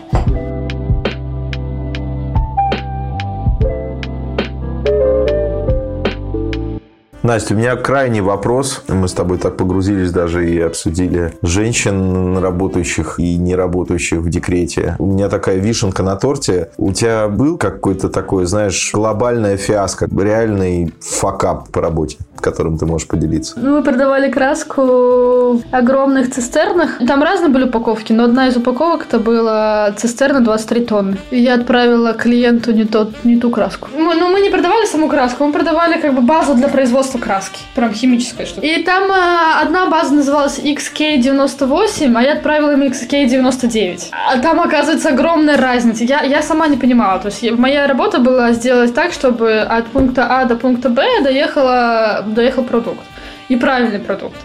Настя, 7.23 7.53
у 7.53 7.59
меня 7.59 7.77
крайний 7.77 8.23
вопрос. 8.23 8.83
Мы 8.89 9.07
с 9.07 9.13
тобой 9.13 9.37
так 9.37 9.59
погрузились 9.59 10.11
даже 10.11 10.49
и 10.49 10.59
обсудили 10.59 11.35
женщин, 11.43 12.39
работающих 12.39 13.21
и 13.21 13.37
не 13.37 13.55
работающих 13.55 14.21
в 14.21 14.31
декрете. 14.31 14.97
У 14.99 15.05
меня 15.05 15.29
такая 15.29 15.57
вишенка 15.57 16.03
на 16.03 16.17
торте. 16.17 16.71
У 16.79 16.93
тебя 16.93 17.29
был 17.29 17.59
какой-то 17.59 18.09
такой, 18.09 18.47
знаешь, 18.47 18.91
глобальная 18.95 19.59
фиаско, 19.59 20.09
реальный 20.11 20.95
факап 21.01 21.69
по 21.69 21.83
работе? 21.83 22.17
которым 22.41 22.79
ты 22.79 22.87
можешь 22.87 23.07
поделиться? 23.07 23.59
Мы 23.59 23.83
продавали 23.83 24.31
краску 24.31 24.83
в 24.83 25.63
огромных 25.71 26.33
цистернах. 26.33 26.99
Там 27.07 27.23
разные 27.23 27.51
были 27.51 27.65
упаковки, 27.65 28.13
но 28.13 28.25
одна 28.25 28.49
из 28.49 28.57
упаковок 28.57 29.07
это 29.09 29.19
была 29.19 29.93
цистерна 29.97 30.41
23 30.41 30.85
тонны. 30.85 31.17
И 31.31 31.41
я 31.41 31.55
отправила 31.55 32.13
клиенту 32.13 32.73
не, 32.73 32.85
тот, 32.85 33.25
не 33.25 33.37
ту 33.37 33.51
краску. 33.51 33.89
Мы, 33.97 34.15
ну, 34.15 34.31
мы 34.31 34.41
не 34.41 34.51
продавали 34.51 34.87
саму 34.87 35.09
краску, 35.09 35.45
мы 35.45 35.53
продавали 35.53 36.01
как 36.01 36.15
бы 36.15 36.23
базу 36.23 36.55
для 36.55 36.69
производства 36.69 37.10
краски. 37.19 37.61
Прям 37.75 37.93
химическая 37.93 38.47
штука. 38.47 38.67
И 38.67 38.83
там 38.83 39.11
э, 39.11 39.63
одна 39.63 39.87
база 39.87 40.15
называлась 40.15 40.59
XK98, 40.59 42.13
а 42.17 42.23
я 42.23 42.33
отправила 42.33 42.73
им 42.73 42.83
XK99. 42.83 44.09
А 44.13 44.39
там, 44.39 44.61
оказывается, 44.61 45.11
огромная 45.11 45.57
разница. 45.57 46.05
Я, 46.05 46.23
я 46.23 46.43
сама 46.43 46.69
не 46.69 46.77
понимала. 46.77 47.19
То 47.21 47.29
есть 47.29 47.51
моя 47.53 47.87
работа 47.87 48.19
была 48.19 48.53
сделать 48.53 48.95
так, 48.95 49.13
чтобы 49.13 49.61
от 49.61 49.87
пункта 49.89 50.27
А 50.27 50.45
до 50.45 50.57
пункта 50.57 50.89
Б 50.89 51.05
доехала 51.23 52.25
доехал 52.27 52.65
продукт. 52.65 53.05
И 53.49 53.57
правильный 53.57 53.99
продукт. 53.99 54.37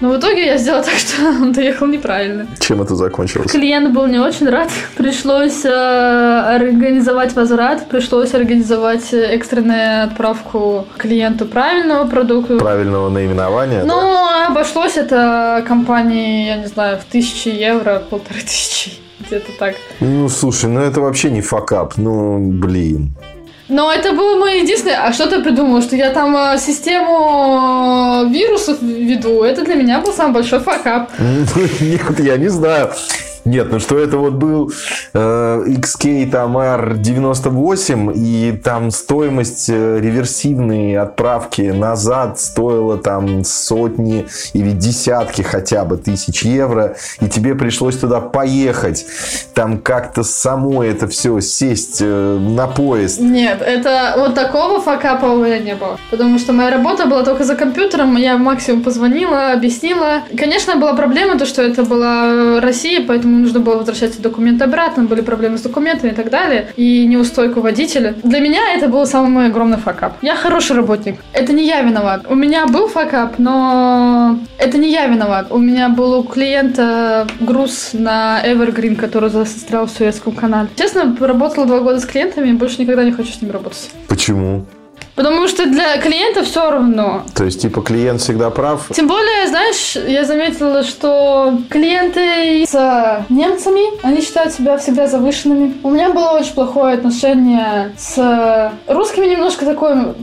Но 0.00 0.10
в 0.10 0.18
итоге 0.18 0.46
я 0.46 0.58
сделала 0.58 0.82
так, 0.82 0.94
что 0.98 1.26
он 1.26 1.52
доехал 1.52 1.86
неправильно. 1.86 2.46
Чем 2.58 2.82
это 2.82 2.94
закончилось? 2.94 3.50
Клиент 3.50 3.92
был 3.94 4.06
не 4.06 4.18
очень 4.18 4.48
рад. 4.48 4.70
Пришлось 4.96 5.64
э, 5.64 5.68
организовать 5.70 7.34
возврат, 7.34 7.88
пришлось 7.88 8.34
организовать 8.34 9.12
экстренную 9.12 10.04
отправку 10.04 10.86
клиенту 10.96 11.46
правильного 11.46 12.06
продукта. 12.08 12.56
Правильного 12.58 13.08
наименования? 13.08 13.84
Ну, 13.84 13.94
да? 13.94 14.48
обошлось 14.48 14.96
это 14.96 15.64
компании, 15.66 16.46
я 16.46 16.56
не 16.56 16.66
знаю, 16.66 16.98
в 16.98 17.04
тысячи 17.04 17.48
евро, 17.48 18.02
полторы 18.10 18.40
тысячи. 18.40 18.92
Где-то 19.26 19.52
так. 19.58 19.74
Ну, 20.00 20.28
слушай, 20.28 20.68
ну 20.68 20.80
это 20.80 21.00
вообще 21.00 21.30
не 21.30 21.40
факап. 21.40 21.96
Ну, 21.96 22.38
блин. 22.38 23.12
Но 23.68 23.92
это 23.92 24.12
было 24.12 24.36
мое 24.38 24.62
единственное. 24.62 25.06
А 25.06 25.12
что 25.12 25.26
ты 25.26 25.42
придумал? 25.42 25.80
Что 25.80 25.96
я 25.96 26.10
там 26.10 26.36
э, 26.36 26.58
систему 26.58 28.28
вирусов 28.30 28.82
веду? 28.82 29.42
Это 29.42 29.64
для 29.64 29.74
меня 29.74 30.00
был 30.00 30.12
самый 30.12 30.34
большой 30.34 30.60
факап. 30.60 31.10
Нет, 31.18 32.20
я 32.20 32.36
не 32.36 32.48
знаю. 32.48 32.92
Нет, 33.44 33.68
ну 33.70 33.78
что 33.78 33.98
это 33.98 34.16
вот 34.16 34.34
был 34.34 34.72
э, 35.12 35.64
XK 35.66 36.30
там 36.30 36.56
R98, 36.56 38.12
и 38.14 38.52
там 38.52 38.90
стоимость 38.90 39.68
э, 39.68 40.00
реверсивной 40.00 40.96
отправки 40.96 41.62
назад 41.62 42.40
стоила 42.40 42.96
там 42.96 43.44
сотни 43.44 44.26
или 44.54 44.70
десятки 44.70 45.42
хотя 45.42 45.84
бы 45.84 45.98
тысяч 45.98 46.42
евро, 46.42 46.96
и 47.20 47.28
тебе 47.28 47.54
пришлось 47.54 47.98
туда 47.98 48.20
поехать, 48.20 49.04
там 49.52 49.78
как-то 49.78 50.22
самой 50.22 50.88
это 50.88 51.06
все 51.06 51.40
сесть 51.40 51.98
э, 52.00 52.38
на 52.38 52.66
поезд. 52.66 53.20
Нет, 53.20 53.60
это 53.60 54.14
вот 54.16 54.34
такого 54.34 54.80
факапа 54.80 55.26
у 55.26 55.44
меня 55.44 55.58
не 55.58 55.74
было. 55.74 55.98
Потому 56.10 56.38
что 56.38 56.54
моя 56.54 56.70
работа 56.70 57.06
была 57.06 57.22
только 57.24 57.44
за 57.44 57.56
компьютером, 57.56 58.16
я 58.16 58.38
максимум 58.38 58.82
позвонила, 58.82 59.52
объяснила. 59.52 60.22
Конечно, 60.36 60.76
была 60.76 60.94
проблема, 60.94 61.38
то, 61.38 61.44
что 61.44 61.60
это 61.62 61.82
была 61.84 62.60
Россия, 62.60 63.04
поэтому 63.06 63.33
нужно 63.42 63.60
было 63.60 63.76
возвращать 63.76 64.20
документы 64.20 64.64
обратно, 64.64 65.04
были 65.04 65.20
проблемы 65.20 65.58
с 65.58 65.62
документами 65.62 66.10
и 66.10 66.14
так 66.14 66.30
далее, 66.30 66.68
и 66.76 67.06
неустойку 67.06 67.60
водителя. 67.60 68.14
Для 68.22 68.40
меня 68.40 68.74
это 68.74 68.88
был 68.88 69.06
самый 69.06 69.30
мой 69.30 69.46
огромный 69.46 69.78
факап. 69.78 70.16
Я 70.22 70.36
хороший 70.36 70.76
работник. 70.76 71.16
Это 71.32 71.52
не 71.52 71.66
я 71.66 71.82
виноват. 71.82 72.26
У 72.28 72.34
меня 72.34 72.66
был 72.66 72.88
факап, 72.88 73.38
но 73.38 74.38
это 74.58 74.78
не 74.78 74.90
я 74.90 75.06
виноват. 75.06 75.46
У 75.50 75.58
меня 75.58 75.88
был 75.88 76.18
у 76.18 76.22
клиента 76.22 77.26
груз 77.40 77.90
на 77.92 78.42
Evergreen, 78.44 78.96
который 78.96 79.30
застрял 79.30 79.86
в 79.86 79.90
Суэцком 79.90 80.34
канале. 80.34 80.68
Честно, 80.76 81.16
работала 81.20 81.66
два 81.66 81.80
года 81.80 82.00
с 82.00 82.04
клиентами, 82.04 82.50
и 82.50 82.52
больше 82.52 82.80
никогда 82.80 83.04
не 83.04 83.12
хочу 83.12 83.32
с 83.32 83.42
ними 83.42 83.52
работать. 83.52 83.90
Почему? 84.08 84.66
Потому 85.14 85.46
что 85.46 85.66
для 85.66 85.96
клиента 85.98 86.42
все 86.42 86.70
равно. 86.70 87.22
То 87.34 87.44
есть, 87.44 87.62
типа, 87.62 87.82
клиент 87.82 88.20
всегда 88.20 88.50
прав? 88.50 88.88
Тем 88.92 89.06
более, 89.06 89.46
знаешь, 89.46 89.96
я 89.96 90.24
заметила, 90.24 90.82
что 90.82 91.56
клиенты 91.70 92.64
с 92.66 93.24
немцами, 93.28 94.04
они 94.04 94.20
считают 94.20 94.52
себя 94.52 94.76
всегда 94.76 95.06
завышенными. 95.06 95.74
У 95.84 95.90
меня 95.90 96.10
было 96.10 96.30
очень 96.30 96.54
плохое 96.54 96.94
отношение 96.94 97.92
с 97.96 98.72
русскими, 98.88 99.26
немножко 99.26 99.64
такое 99.64 100.14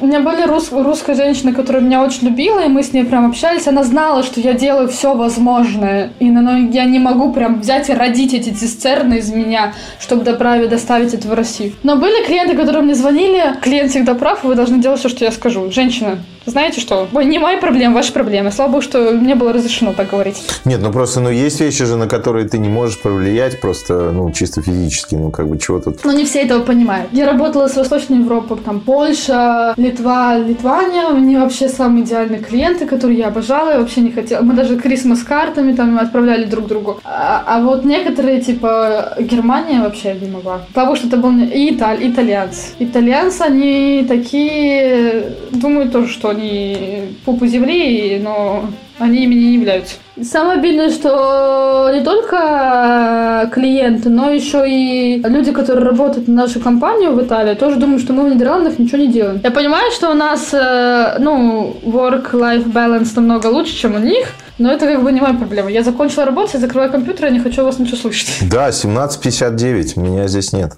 у 0.00 0.06
меня 0.06 0.20
были 0.20 0.42
рус, 0.42 0.70
русская 0.70 1.14
женщина, 1.14 1.54
которая 1.54 1.82
меня 1.82 2.02
очень 2.02 2.28
любила, 2.28 2.60
и 2.60 2.68
мы 2.68 2.82
с 2.82 2.92
ней 2.92 3.04
прям 3.04 3.26
общались. 3.26 3.66
Она 3.66 3.84
знала, 3.84 4.22
что 4.22 4.40
я 4.40 4.52
делаю 4.52 4.88
все 4.88 5.14
возможное, 5.14 6.12
и 6.18 6.30
но 6.30 6.56
я 6.58 6.84
не 6.84 6.98
могу 6.98 7.32
прям 7.32 7.60
взять 7.60 7.88
и 7.88 7.94
родить 7.94 8.34
эти 8.34 8.50
цистерны 8.50 9.14
из 9.14 9.32
меня, 9.32 9.72
чтобы 9.98 10.24
доправить, 10.24 10.68
доставить 10.68 11.14
это 11.14 11.28
в 11.28 11.34
Россию. 11.34 11.72
Но 11.82 11.96
были 11.96 12.24
клиенты, 12.24 12.56
которые 12.56 12.82
мне 12.82 12.94
звонили, 12.94 13.54
клиент 13.62 13.90
всегда 13.90 14.14
прав, 14.14 14.44
вы 14.44 14.54
должны 14.54 14.78
делать 14.78 15.00
все, 15.00 15.08
что 15.08 15.24
я 15.24 15.32
скажу. 15.32 15.70
Женщина, 15.70 16.18
знаете 16.46 16.80
что, 16.80 17.08
не 17.22 17.38
мои 17.38 17.58
проблемы, 17.58 17.94
ваши 17.94 18.12
проблемы. 18.12 18.50
Слава 18.50 18.72
богу, 18.72 18.82
что 18.82 19.12
мне 19.12 19.34
было 19.34 19.52
разрешено 19.52 19.92
так 19.92 20.10
говорить. 20.10 20.42
Нет, 20.64 20.80
ну 20.82 20.92
просто, 20.92 21.20
ну 21.20 21.30
есть 21.30 21.60
вещи 21.60 21.84
же, 21.84 21.96
на 21.96 22.08
которые 22.08 22.48
ты 22.48 22.58
не 22.58 22.68
можешь 22.68 23.00
повлиять 23.00 23.60
просто, 23.60 24.12
ну, 24.12 24.30
чисто 24.32 24.62
физически, 24.62 25.14
ну, 25.14 25.30
как 25.30 25.48
бы, 25.48 25.58
чего 25.58 25.80
тут... 25.80 26.04
Но 26.04 26.12
не 26.12 26.24
все 26.24 26.42
этого 26.42 26.62
понимают. 26.62 27.10
Я 27.12 27.26
работала 27.26 27.68
с 27.68 27.76
Восточной 27.76 28.18
Европой, 28.18 28.58
там, 28.58 28.80
Польша, 28.80 29.74
Литва, 29.76 30.38
Литвания, 30.38 31.08
они 31.08 31.36
вообще 31.36 31.68
самые 31.68 32.04
идеальные 32.04 32.40
клиенты, 32.40 32.86
которые 32.86 33.18
я 33.18 33.28
обожала, 33.28 33.70
я 33.70 33.78
вообще 33.78 34.00
не 34.00 34.10
хотела. 34.10 34.42
Мы 34.42 34.54
даже 34.54 34.78
крисмас-картами 34.78 35.72
там 35.72 35.98
отправляли 35.98 36.44
друг 36.44 36.66
другу. 36.66 37.00
А, 37.04 37.42
а 37.46 37.60
вот 37.60 37.84
некоторые, 37.84 38.40
типа, 38.40 39.16
Германия 39.20 39.80
вообще 39.80 40.14
не 40.14 40.28
могла. 40.28 40.62
Потому 40.68 40.96
что 40.96 41.06
это 41.08 41.16
был 41.16 41.32
и 41.32 41.74
Италь, 41.74 41.98
итальянцы. 42.00 42.68
Итальянцы, 42.78 43.42
они 43.42 44.04
такие, 44.08 45.32
думаю 45.50 45.90
тоже, 45.90 46.08
что 46.08 46.31
они 46.32 47.16
пупу 47.24 47.46
земли, 47.46 48.20
но 48.22 48.64
они 48.98 49.24
ими 49.24 49.34
не 49.34 49.54
являются. 49.54 49.94
Самое 50.22 50.58
обидное, 50.58 50.90
что 50.90 51.90
не 51.92 52.02
только 52.02 53.50
клиенты, 53.52 54.08
но 54.08 54.30
еще 54.30 54.64
и 54.68 55.22
люди, 55.24 55.52
которые 55.52 55.84
работают 55.86 56.28
на 56.28 56.42
нашу 56.42 56.60
компанию 56.60 57.12
в 57.12 57.22
Италии, 57.22 57.54
тоже 57.54 57.76
думают, 57.76 58.02
что 58.02 58.12
мы 58.12 58.28
в 58.28 58.34
Нидерландах 58.34 58.78
ничего 58.78 58.98
не 58.98 59.08
делаем. 59.08 59.40
Я 59.42 59.50
понимаю, 59.50 59.90
что 59.90 60.10
у 60.10 60.14
нас, 60.14 60.50
э, 60.52 61.16
ну, 61.18 61.76
work-life 61.84 62.70
balance 62.72 63.10
намного 63.16 63.46
лучше, 63.46 63.74
чем 63.74 63.94
у 63.94 63.98
них, 63.98 64.28
но 64.58 64.70
это 64.70 64.86
как 64.86 65.02
бы 65.02 65.10
не 65.12 65.20
моя 65.20 65.34
проблема. 65.34 65.70
Я 65.70 65.82
закончила 65.82 66.26
работать, 66.26 66.54
я 66.54 66.60
закрываю 66.60 66.90
компьютер, 66.90 67.26
я 67.26 67.30
не 67.30 67.40
хочу 67.40 67.64
вас 67.64 67.78
ничего 67.78 67.96
слышать. 67.96 68.48
Да, 68.50 68.68
17.59, 68.68 69.98
меня 69.98 70.28
здесь 70.28 70.52
нет. 70.52 70.72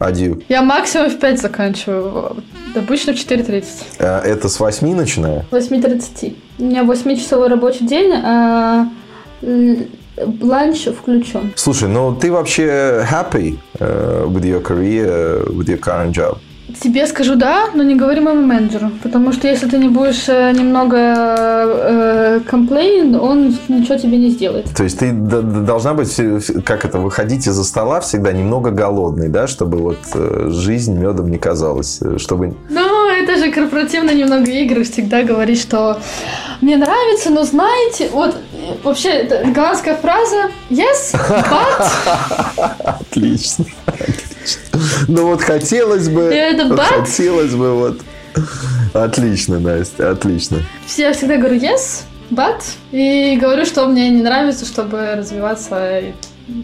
Адью. 0.00 0.42
Я 0.48 0.62
максимум 0.62 1.10
в 1.10 1.18
5 1.18 1.40
заканчиваю. 1.40 2.42
Обычно 2.74 3.12
в 3.12 3.16
4.30. 3.16 3.64
Э, 3.98 4.20
это 4.20 4.48
с 4.48 4.58
8 4.58 4.94
начиная? 4.96 5.44
8.30. 5.50 6.36
У 6.58 6.64
меня 6.64 6.84
8-часовой 6.84 7.48
рабочий 7.48 7.86
день, 7.86 8.10
а 8.12 8.86
ланч 10.40 10.86
включен. 10.86 11.52
Слушай, 11.54 11.88
ну 11.88 12.14
ты 12.14 12.32
вообще 12.32 13.06
happy 13.10 13.58
uh, 13.78 14.26
with 14.26 14.44
your 14.44 14.62
career, 14.62 15.44
with 15.48 15.68
your 15.68 15.78
current 15.78 16.12
job? 16.12 16.38
Тебе 16.80 17.06
скажу 17.06 17.36
да, 17.36 17.68
но 17.74 17.82
не 17.82 17.94
говори 17.94 18.20
моему 18.20 18.42
менеджеру. 18.42 18.90
Потому 19.02 19.32
что 19.32 19.48
если 19.48 19.66
ты 19.68 19.78
не 19.78 19.88
будешь 19.88 20.28
э, 20.28 20.52
немного 20.52 20.96
э, 20.98 22.40
комплейн, 22.46 23.14
он 23.14 23.56
ничего 23.68 23.96
тебе 23.96 24.18
не 24.18 24.30
сделает. 24.30 24.66
То 24.74 24.84
есть 24.84 24.98
ты 24.98 25.12
должна 25.12 25.94
быть, 25.94 26.14
как 26.64 26.84
это, 26.84 26.98
выходить 26.98 27.46
из-за 27.46 27.64
стола 27.64 28.00
всегда 28.00 28.32
немного 28.32 28.70
голодный, 28.70 29.28
да, 29.28 29.46
чтобы 29.46 29.78
вот 29.78 29.98
э, 30.14 30.48
жизнь 30.50 30.96
медом 30.98 31.30
не 31.30 31.38
казалась, 31.38 32.00
чтобы... 32.18 32.54
Ну, 32.68 33.08
это 33.10 33.36
же 33.36 33.50
корпоративные 33.50 34.16
немного 34.16 34.50
игры, 34.50 34.84
всегда 34.84 35.22
говорить, 35.22 35.60
что 35.60 35.98
мне 36.60 36.76
нравится, 36.76 37.30
но 37.30 37.44
знаете, 37.44 38.10
вот 38.12 38.36
вообще 38.82 39.42
голландская 39.54 39.96
фраза 39.96 40.50
yes, 40.68 41.14
but... 41.14 42.70
Отлично. 43.10 43.64
Ну 45.08 45.26
вот 45.26 45.42
хотелось 45.42 46.08
бы... 46.08 46.22
Это 46.22 46.76
Хотелось 46.76 47.54
бы 47.54 47.74
вот... 47.74 48.00
Отлично, 48.94 49.60
Настя, 49.60 50.10
отлично. 50.10 50.58
Я 50.96 51.12
всегда 51.12 51.36
говорю 51.36 51.56
yes, 51.56 52.02
but, 52.30 52.62
и 52.92 53.36
говорю, 53.40 53.64
что 53.64 53.86
мне 53.86 54.08
не 54.10 54.22
нравится, 54.22 54.64
чтобы 54.64 55.14
развиваться 55.16 55.98
и 55.98 56.12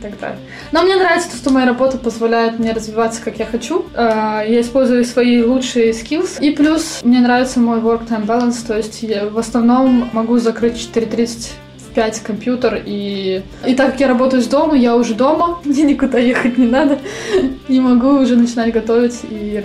так 0.01 0.19
далее. 0.19 0.39
Но 0.73 0.83
мне 0.83 0.97
нравится 0.97 1.31
то, 1.31 1.37
что 1.37 1.51
моя 1.51 1.67
работа 1.67 1.99
позволяет 1.99 2.59
мне 2.59 2.73
развиваться, 2.73 3.23
как 3.23 3.39
я 3.39 3.47
хочу. 3.47 3.87
А, 3.95 4.43
я 4.43 4.61
использую 4.61 5.05
свои 5.05 5.43
лучшие 5.43 5.91
skills. 5.91 6.41
И 6.41 6.51
плюс 6.51 7.01
мне 7.03 7.21
нравится 7.21 7.61
мой 7.61 7.79
work-time 7.79 8.27
balance, 8.27 8.67
то 8.67 8.77
есть 8.77 9.03
я 9.03 9.27
в 9.27 9.39
основном 9.39 10.11
могу 10.13 10.39
закрыть 10.39 10.75
4.30 10.75 11.51
5 11.97 12.21
компьютер, 12.21 12.83
и... 12.85 13.43
И 13.67 13.75
так 13.75 13.93
как 13.93 14.01
я 14.01 14.09
работаю 14.09 14.43
с 14.43 14.47
дома, 14.47 14.77
я 14.77 14.95
уже 14.97 15.15
дома, 15.15 15.59
мне 15.65 15.83
никуда 15.83 16.19
ехать 16.19 16.59
не 16.59 16.67
надо, 16.67 16.99
не 17.69 17.81
могу 17.81 18.21
уже 18.21 18.37
начинать 18.37 18.73
готовить 18.73 19.21
и 19.23 19.65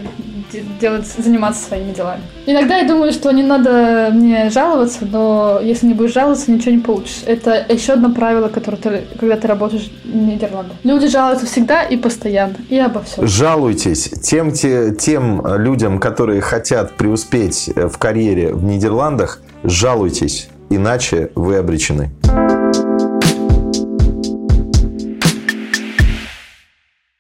делать, 0.79 1.05
заниматься 1.05 1.67
своими 1.67 1.93
делами. 1.93 2.21
Иногда 2.45 2.77
я 2.77 2.87
думаю, 2.87 3.11
что 3.11 3.31
не 3.31 3.43
надо 3.43 4.09
мне 4.13 4.49
жаловаться, 4.49 5.05
но 5.09 5.59
если 5.61 5.87
не 5.87 5.93
будешь 5.93 6.13
жаловаться, 6.13 6.51
ничего 6.51 6.71
не 6.71 6.81
получишь. 6.81 7.21
Это 7.25 7.65
еще 7.69 7.93
одно 7.93 8.13
правило, 8.13 8.47
которое 8.47 8.77
ты, 8.77 9.03
когда 9.19 9.35
ты 9.35 9.47
работаешь 9.47 9.91
в 10.03 10.15
Нидерландах. 10.15 10.77
Люди 10.83 11.07
жалуются 11.07 11.45
всегда 11.45 11.83
и 11.83 11.97
постоянно, 11.97 12.55
и 12.69 12.77
обо 12.77 13.01
всем. 13.01 13.27
Жалуйтесь 13.27 14.09
тем, 14.23 14.53
те, 14.53 14.95
тем 14.95 15.41
людям, 15.57 15.99
которые 15.99 16.41
хотят 16.41 16.95
преуспеть 16.95 17.71
в 17.75 17.97
карьере 17.97 18.53
в 18.53 18.63
Нидерландах, 18.63 19.39
жалуйтесь 19.63 20.49
иначе 20.71 21.29
вы 21.35 21.57
обречены. 21.57 22.09